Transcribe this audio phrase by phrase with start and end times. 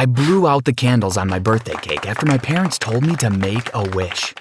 [0.00, 3.28] I blew out the candles on my birthday cake after my parents told me to
[3.28, 4.32] make a wish.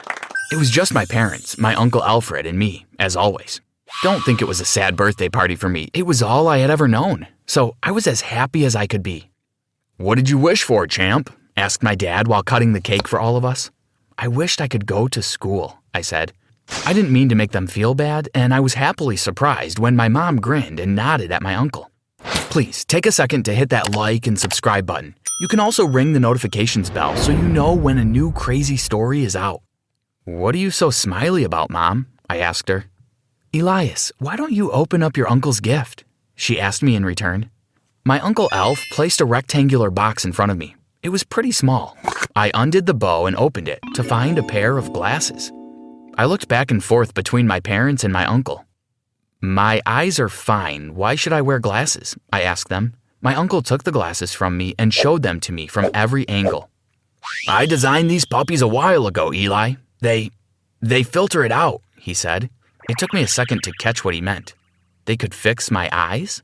[0.54, 3.60] It was just my parents, my Uncle Alfred, and me, as always.
[4.02, 5.90] Don't think it was a sad birthday party for me.
[5.94, 7.28] It was all I had ever known.
[7.46, 9.32] So I was as happy as I could be.
[9.98, 11.30] What did you wish for, champ?
[11.58, 13.70] asked my dad while cutting the cake for all of us.
[14.18, 16.32] I wished I could go to school, I said.
[16.86, 20.08] I didn't mean to make them feel bad, and I was happily surprised when my
[20.08, 21.92] mom grinned and nodded at my uncle.
[22.50, 25.16] Please take a second to hit that like and subscribe button.
[25.40, 29.24] You can also ring the notifications bell so you know when a new crazy story
[29.24, 29.62] is out.
[30.26, 32.08] What are you so smiley about, Mom?
[32.30, 32.86] I asked her.
[33.54, 36.04] Elias, why don't you open up your uncle's gift?
[36.36, 37.50] She asked me in return.
[38.04, 40.76] My Uncle Alf placed a rectangular box in front of me.
[41.04, 41.98] It was pretty small.
[42.36, 45.54] I undid the bow and opened it to find a pair of glasses.
[46.18, 48.66] I looked back and forth between my parents and my uncle.
[49.40, 50.96] My eyes are fine.
[50.96, 52.18] Why should I wear glasses?
[52.34, 52.96] I asked them.
[53.22, 56.70] My uncle took the glasses from me and showed them to me from every angle.
[57.48, 59.74] I designed these puppies a while ago, Eli.
[60.00, 60.32] They.
[60.82, 62.50] they filter it out, he said.
[62.88, 64.56] It took me a second to catch what he meant.
[65.06, 66.42] They could fix my eyes?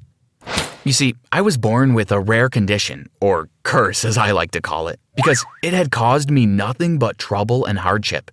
[0.83, 4.61] You see, I was born with a rare condition, or curse as I like to
[4.61, 8.29] call it, because it had caused me nothing but trouble and hardship.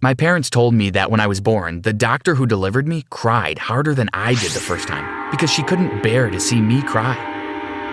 [0.00, 3.58] My parents told me that when I was born, the doctor who delivered me cried
[3.58, 7.31] harder than I did the first time because she couldn't bear to see me cry.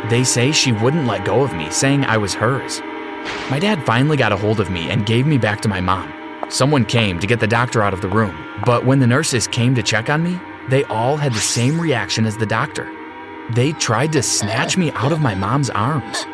[0.08, 2.82] They say she wouldn't let go of me, saying I was hers.
[3.50, 6.14] My dad finally got a hold of me and gave me back to my mom.
[6.50, 9.76] Someone came to get the doctor out of the room, but when the nurses came
[9.76, 10.40] to check on me,
[10.70, 12.92] they all had the same reaction as the doctor.
[13.52, 16.26] They tried to snatch me out of my mom's arms.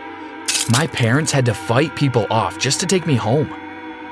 [0.70, 3.54] My parents had to fight people off just to take me home.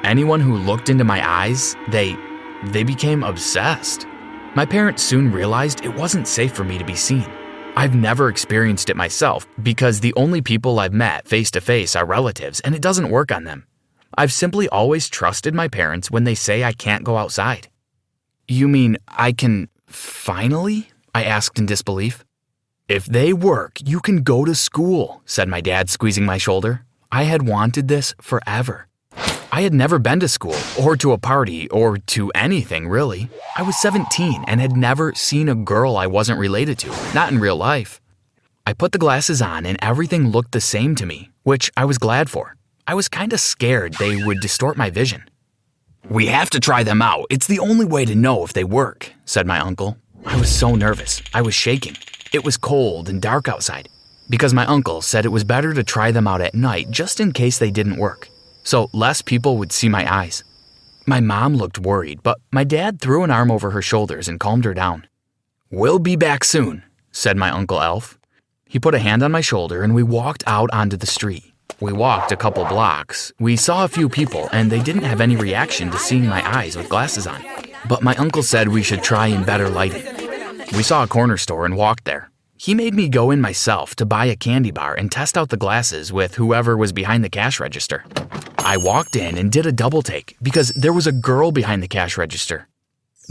[0.04, 2.18] Anyone who looked into my eyes, they
[2.64, 4.08] they became obsessed.
[4.56, 7.30] My parents soon realized it wasn't safe for me to be seen.
[7.76, 12.06] I've never experienced it myself because the only people I've met face to face are
[12.06, 13.66] relatives and it doesn't work on them.
[14.16, 17.70] I've simply always trusted my parents when they say I can't go outside.
[18.48, 20.90] You mean I can finally?
[21.16, 22.24] I asked in disbelief.
[22.88, 26.86] If they work, you can go to school, said my dad, squeezing my shoulder.
[27.12, 28.88] I had wanted this forever.
[29.54, 33.30] I had never been to school, or to a party, or to anything really.
[33.56, 37.38] I was 17 and had never seen a girl I wasn't related to, not in
[37.38, 38.02] real life.
[38.66, 42.00] I put the glasses on and everything looked the same to me, which I was
[42.00, 42.56] glad for.
[42.88, 45.22] I was kinda scared they would distort my vision.
[46.10, 47.28] We have to try them out.
[47.30, 50.00] It's the only way to know if they work, said my uncle.
[50.26, 51.22] I was so nervous.
[51.32, 51.98] I was shaking.
[52.34, 53.88] It was cold and dark outside.
[54.32, 57.34] Because my uncle said it was better to try them out at night just in
[57.34, 58.30] case they didn't work,
[58.64, 60.44] so less people would see my eyes.
[61.06, 64.66] My mom looked worried, but my dad threw an arm over her shoulders and calmed
[64.66, 65.08] her down.
[65.70, 68.18] We'll be back soon, said my Uncle Alf.
[68.66, 71.54] He put a hand on my shoulder and we walked out onto the street.
[71.80, 73.34] We walked a couple blocks.
[73.40, 76.78] We saw a few people, and they didn't have any reaction to seeing my eyes
[76.78, 77.44] with glasses on.
[77.90, 80.06] But my uncle said we should try in better lighting.
[80.76, 82.30] We saw a corner store and walked there.
[82.64, 85.58] He made me go in myself to buy a candy bar and test out the
[85.58, 88.06] glasses with whoever was behind the cash register.
[88.58, 91.90] I walked in and did a double take because there was a girl behind the
[91.90, 92.70] cash register.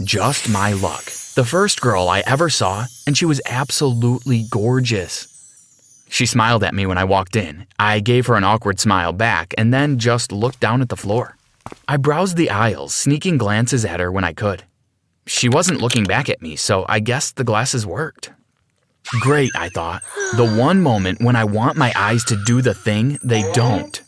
[0.03, 1.05] Just my luck.
[1.33, 5.25] The first girl I ever saw, and she was absolutely gorgeous.
[6.09, 7.65] She smiled at me when I walked in.
[7.79, 11.37] I gave her an awkward smile back and then just looked down at the floor.
[11.87, 14.65] I browsed the aisles, sneaking glances at her when I could.
[15.25, 18.29] She wasn't looking back at me, so I guessed the glasses worked.
[19.21, 20.01] Great, I thought.
[20.35, 24.01] The one moment when I want my eyes to do the thing, they don't.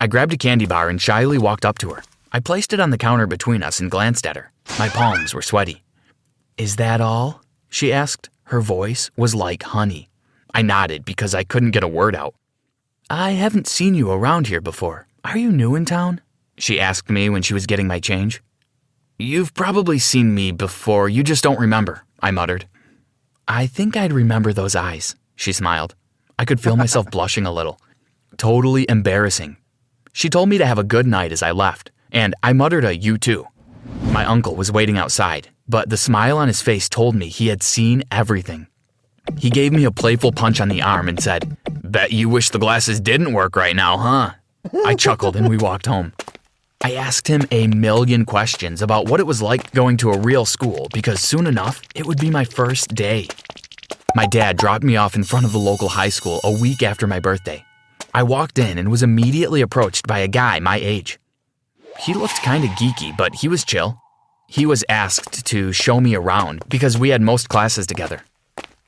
[0.00, 2.02] I grabbed a candy bar and shyly walked up to her.
[2.32, 4.52] I placed it on the counter between us and glanced at her.
[4.78, 5.82] My palms were sweaty.
[6.56, 7.42] Is that all?
[7.70, 8.28] She asked.
[8.44, 10.08] Her voice was like honey.
[10.54, 12.34] I nodded because I couldn't get a word out.
[13.10, 15.06] I haven't seen you around here before.
[15.24, 16.20] Are you new in town?
[16.56, 18.42] She asked me when she was getting my change.
[19.18, 22.66] You've probably seen me before, you just don't remember, I muttered.
[23.50, 25.94] I think I'd remember those eyes, she smiled.
[26.38, 27.80] I could feel myself blushing a little.
[28.36, 29.56] Totally embarrassing.
[30.12, 32.94] She told me to have a good night as I left, and I muttered a
[32.94, 33.46] you too.
[34.02, 37.62] My uncle was waiting outside, but the smile on his face told me he had
[37.62, 38.66] seen everything.
[39.38, 42.58] He gave me a playful punch on the arm and said, Bet you wish the
[42.58, 44.30] glasses didn't work right now, huh?
[44.84, 46.12] I chuckled and we walked home.
[46.88, 50.46] I asked him a million questions about what it was like going to a real
[50.46, 53.28] school because soon enough it would be my first day.
[54.14, 57.06] My dad dropped me off in front of the local high school a week after
[57.06, 57.62] my birthday.
[58.14, 61.18] I walked in and was immediately approached by a guy my age.
[62.00, 64.00] He looked kind of geeky, but he was chill.
[64.46, 68.22] He was asked to show me around because we had most classes together.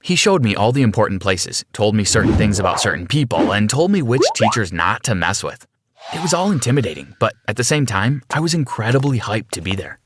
[0.02, 3.68] He showed me all the important places, told me certain things about certain people, and
[3.68, 5.66] told me which teachers not to mess with.
[6.12, 9.76] It was all intimidating, but at the same time, I was incredibly hyped to be
[9.76, 10.00] there.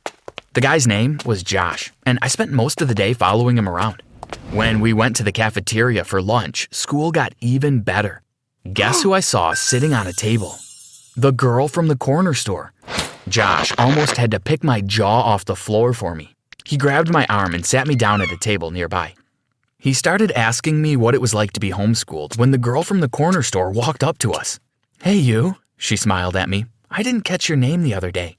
[0.52, 4.02] The guy's name was Josh, and I spent most of the day following him around.
[4.50, 8.22] When we went to the cafeteria for lunch, school got even better.
[8.72, 10.56] Guess who I saw sitting on a table?
[11.16, 12.72] The girl from the corner store.
[13.28, 16.34] Josh almost had to pick my jaw off the floor for me.
[16.64, 19.14] He grabbed my arm and sat me down at a table nearby.
[19.78, 23.00] He started asking me what it was like to be homeschooled when the girl from
[23.00, 24.58] the corner store walked up to us.
[25.02, 26.66] Hey, you, she smiled at me.
[26.90, 28.36] I didn't catch your name the other day.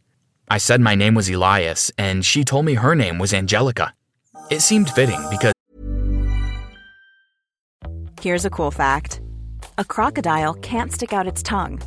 [0.47, 3.93] I said my name was Elias, and she told me her name was Angelica.
[4.49, 5.53] It seemed fitting because.
[8.21, 9.21] Here's a cool fact
[9.77, 11.81] a crocodile can't stick out its tongue.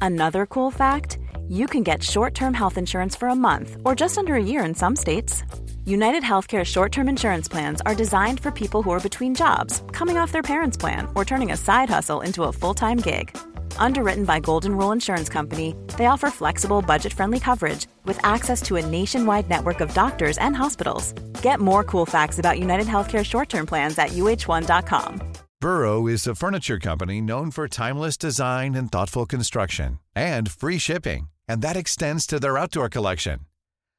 [0.00, 1.18] Another cool fact
[1.48, 4.64] you can get short term health insurance for a month or just under a year
[4.64, 5.42] in some states.
[5.84, 10.16] United Healthcare short term insurance plans are designed for people who are between jobs, coming
[10.18, 13.36] off their parents' plan, or turning a side hustle into a full time gig.
[13.78, 18.76] Underwritten by Golden Rule Insurance Company, they offer flexible, budget friendly coverage with access to
[18.76, 21.12] a nationwide network of doctors and hospitals.
[21.42, 25.20] Get more cool facts about United Healthcare short term plans at uh1.com.
[25.60, 31.28] Burrow is a furniture company known for timeless design and thoughtful construction and free shipping,
[31.46, 33.40] and that extends to their outdoor collection.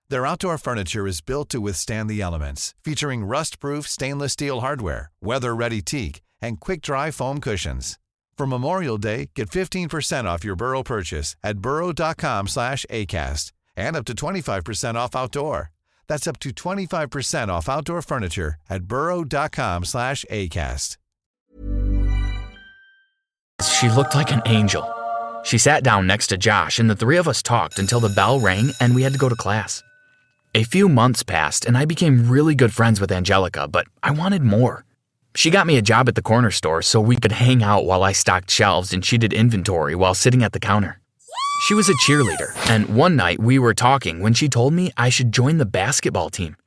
[0.09, 5.81] Their outdoor furniture is built to withstand the elements, featuring rust-proof stainless steel hardware, weather-ready
[5.81, 7.99] teak, and quick-dry foam cushions.
[8.41, 14.03] For Memorial Day, get 15% off your Burrow purchase at burrow.com slash ACAST and up
[14.05, 15.69] to 25% off outdoor.
[16.07, 20.97] That's up to 25% off outdoor furniture at burrow.com slash ACAST.
[23.61, 24.91] She looked like an angel.
[25.43, 28.39] She sat down next to Josh, and the three of us talked until the bell
[28.39, 29.83] rang and we had to go to class.
[30.55, 34.41] A few months passed, and I became really good friends with Angelica, but I wanted
[34.41, 34.83] more.
[35.33, 38.03] She got me a job at the corner store so we could hang out while
[38.03, 40.99] I stocked shelves and she did inventory while sitting at the counter.
[41.67, 45.09] She was a cheerleader, and one night we were talking when she told me I
[45.09, 46.57] should join the basketball team.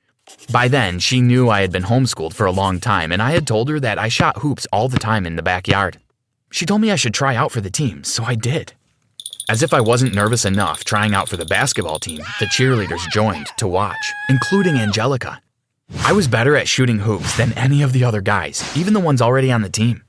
[0.53, 3.47] By then, she knew I had been homeschooled for a long time, and I had
[3.47, 5.99] told her that I shot hoops all the time in the backyard.
[6.51, 8.73] She told me I should try out for the team, so I did.
[9.51, 13.49] As if I wasn't nervous enough trying out for the basketball team, the cheerleaders joined
[13.59, 15.43] to watch, including Angelica.
[16.05, 19.21] I was better at shooting hoops than any of the other guys, even the ones
[19.21, 20.03] already on the team.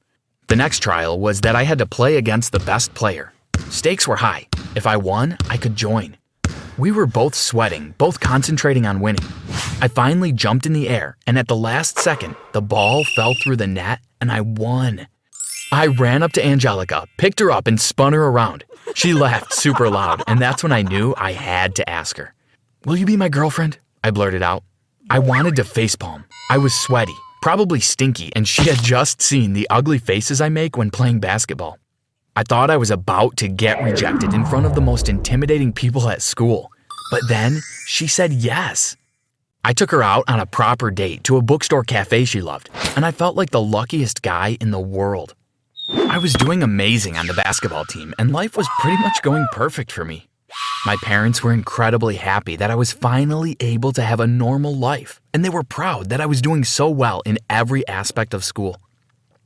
[0.48, 3.34] The next trial was that I had to play against the best player.
[3.70, 4.48] Stakes were high.
[4.76, 6.18] If I won, I could join.
[6.78, 9.24] We were both sweating, both concentrating on winning.
[9.82, 13.56] I finally jumped in the air, and at the last second, the ball fell through
[13.58, 15.08] the net and I won.
[15.72, 18.64] I ran up to Angelica, picked her up, and spun her around.
[18.94, 22.34] She laughed super loud, and that's when I knew I had to ask her.
[22.86, 23.78] Will you be my girlfriend?
[24.04, 24.64] I blurted out.
[25.08, 26.24] I wanted to facepalm.
[26.50, 30.78] I was sweaty, probably stinky, and she had just seen the ugly faces I make
[30.78, 31.78] when playing basketball.
[32.36, 36.10] I thought I was about to get rejected in front of the most intimidating people
[36.10, 36.72] at school.
[37.12, 38.98] But then she said yes.
[39.64, 43.06] I took her out on a proper date to a bookstore cafe she loved, and
[43.06, 45.36] I felt like the luckiest guy in the world.
[45.94, 49.92] I was doing amazing on the basketball team, and life was pretty much going perfect
[49.92, 50.28] for me.
[50.86, 55.20] My parents were incredibly happy that I was finally able to have a normal life,
[55.34, 58.80] and they were proud that I was doing so well in every aspect of school.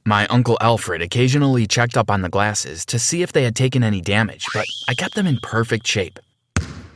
[0.05, 3.85] My Uncle Alfred occasionally checked up on the glasses to see if they had taken
[3.85, 6.19] any damage, but I kept them in perfect shape.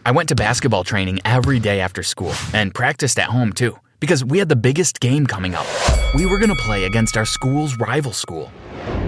[0.05, 4.25] I went to basketball training every day after school and practiced at home too, because
[4.25, 5.67] we had the biggest game coming up.
[6.13, 8.51] We were going to play against our school's rival school.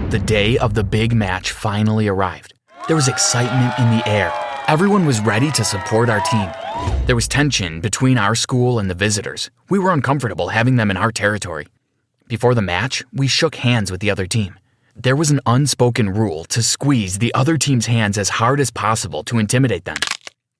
[0.08, 2.54] The day of the big match finally arrived.
[2.86, 4.32] There was excitement in the air.
[4.68, 6.50] Everyone was ready to support our team.
[7.06, 9.48] There was tension between our school and the visitors.
[9.70, 11.68] We were uncomfortable having them in our territory.
[12.26, 14.58] Before the match, we shook hands with the other team.
[14.96, 19.22] There was an unspoken rule to squeeze the other team's hands as hard as possible
[19.24, 19.98] to intimidate them.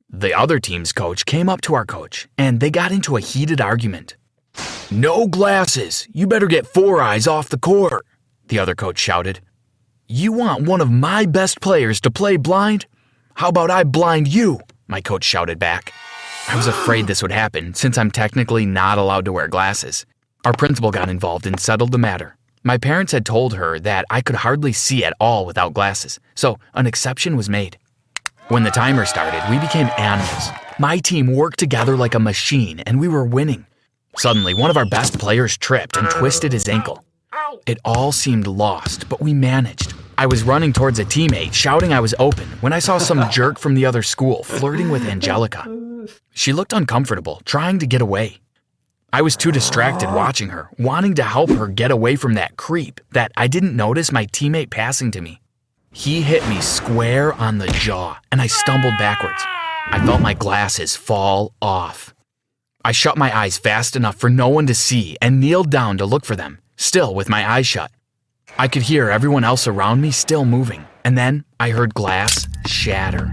[0.09, 3.61] The other team's coach came up to our coach, and they got into a heated
[3.61, 4.17] argument.
[4.89, 6.07] No glasses!
[6.13, 8.07] You better get four eyes off the court!
[8.47, 9.41] The other coach shouted.
[10.07, 12.87] You want one of my best players to play blind?
[13.37, 14.61] How about I blind you?
[14.89, 15.93] My coach shouted back.
[16.49, 20.07] I was afraid this would happen since I'm technically not allowed to wear glasses.
[20.47, 22.39] Our principal got involved and settled the matter.
[22.63, 26.59] My parents had told her that I could hardly see at all without glasses, so
[26.73, 27.77] an exception was made.
[28.49, 30.49] When the timer started, we became animals.
[30.79, 33.67] My team worked together like a machine and we were winning.
[34.17, 37.05] Suddenly, one of our best players tripped and twisted his ankle.
[37.67, 39.86] It all seemed lost, but we managed.
[40.19, 43.59] I was running towards a teammate, shouting I was open, when I saw some jerk
[43.59, 45.67] from the other school flirting with Angelica.
[46.33, 48.39] She looked uncomfortable, trying to get away.
[49.13, 53.01] I was too distracted watching her, wanting to help her get away from that creep,
[53.13, 55.43] that I didn't notice my teammate passing to me.
[55.93, 59.43] He hit me square on the jaw, and I stumbled backwards.
[59.89, 62.15] I felt my glasses fall off.
[62.83, 66.07] I shut my eyes fast enough for no one to see and kneeled down to
[66.07, 67.91] look for them, still with my eyes shut.
[68.59, 73.31] I could hear everyone else around me still moving, and then I heard glass shatter.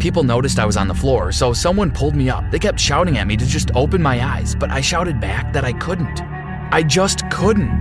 [0.00, 2.42] People noticed I was on the floor, so someone pulled me up.
[2.50, 5.64] They kept shouting at me to just open my eyes, but I shouted back that
[5.64, 6.20] I couldn't.
[6.72, 7.80] I just couldn't.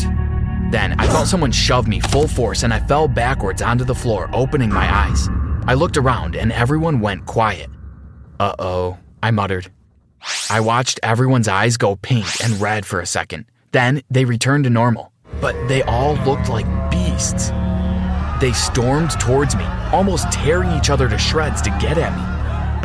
[0.71, 4.29] Then I felt someone shove me full force and I fell backwards onto the floor,
[4.31, 5.27] opening my eyes.
[5.65, 7.69] I looked around and everyone went quiet.
[8.39, 9.71] Uh oh, I muttered.
[10.51, 13.45] I watched everyone's eyes go pink and red for a second.
[13.71, 15.11] Then they returned to normal,
[15.41, 17.49] but they all looked like beasts.
[18.39, 22.23] They stormed towards me, almost tearing each other to shreds to get at me.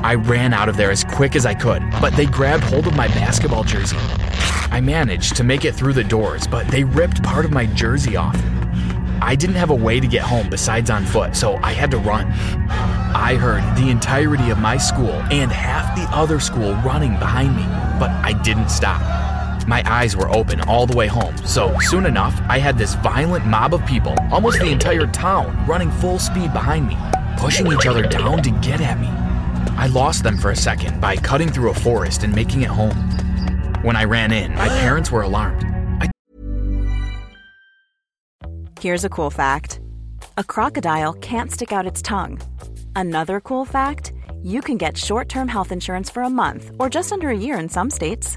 [0.02, 2.96] I ran out of there as quick as I could, but they grabbed hold of
[2.96, 3.96] my basketball jersey.
[4.70, 8.16] I managed to make it through the doors, but they ripped part of my jersey
[8.16, 8.36] off.
[9.22, 11.98] I didn't have a way to get home besides on foot, so I had to
[11.98, 12.26] run.
[13.16, 17.62] I heard the entirety of my school and half the other school running behind me,
[17.98, 19.23] but I didn't stop.
[19.66, 23.46] My eyes were open all the way home, so soon enough, I had this violent
[23.46, 26.98] mob of people, almost the entire town, running full speed behind me,
[27.38, 29.08] pushing each other down to get at me.
[29.78, 32.96] I lost them for a second by cutting through a forest and making it home.
[33.82, 35.64] When I ran in, my parents were alarmed.
[36.00, 36.10] I
[38.80, 39.80] Here's a cool fact
[40.36, 42.38] a crocodile can't stick out its tongue.
[42.96, 47.12] Another cool fact you can get short term health insurance for a month or just
[47.12, 48.36] under a year in some states.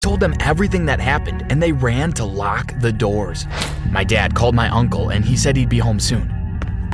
[0.00, 3.46] Told them everything that happened, and they ran to lock the doors.
[3.90, 6.32] My dad called my uncle, and he said he'd be home soon.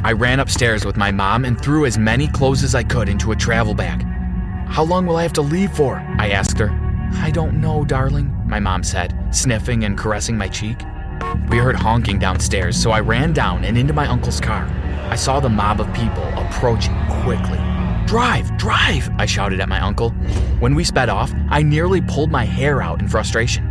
[0.02, 3.30] I ran upstairs with my mom and threw as many clothes as I could into
[3.30, 4.02] a travel bag.
[4.68, 6.04] How long will I have to leave for?
[6.18, 6.70] I asked her.
[7.14, 10.80] I don't know, darling, my mom said, sniffing and caressing my cheek.
[11.48, 14.64] We heard honking downstairs, so I ran down and into my uncle's car.
[15.10, 17.65] I saw the mob of people approaching quickly.
[18.06, 20.10] Drive, drive, I shouted at my uncle.
[20.60, 23.64] When we sped off, I nearly pulled my hair out in frustration.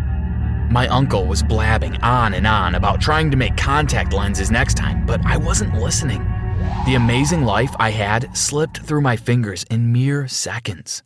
[0.70, 5.06] My uncle was blabbing on and on about trying to make contact lenses next time,
[5.06, 6.22] but I wasn't listening.
[6.86, 11.02] The amazing life I had slipped through my fingers in mere seconds.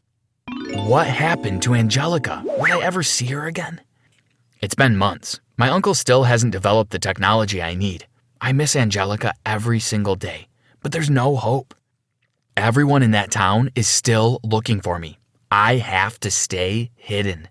[0.74, 2.41] What happened to Angelica?
[2.57, 3.79] Would I ever see her again?
[4.59, 5.39] It's been months.
[5.55, 8.07] My uncle still hasn't developed the technology I need.
[8.41, 10.48] I miss Angelica every single day,
[10.81, 11.75] but there's no hope.
[12.59, 15.17] Everyone in that town is still looking for me.
[15.49, 17.47] I have to stay hidden.